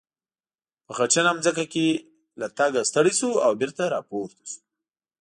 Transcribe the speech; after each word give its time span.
په 0.85 0.91
خټینه 0.97 1.31
ځمکه 1.45 1.65
کې 1.73 1.85
له 2.39 2.47
تګه 2.57 2.81
ستړی 2.89 3.13
شو 3.19 3.31
او 3.45 3.51
بېرته 3.59 3.83
را 3.93 3.99
پورته 4.09 4.43
شو. 4.51 4.59